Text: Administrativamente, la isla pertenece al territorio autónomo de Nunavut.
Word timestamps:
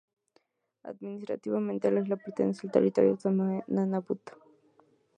Administrativamente, 0.81 1.91
la 1.91 1.99
isla 2.01 2.15
pertenece 2.15 2.65
al 2.65 2.71
territorio 2.73 3.11
autónomo 3.11 3.51
de 3.51 3.63
Nunavut. 3.67 4.31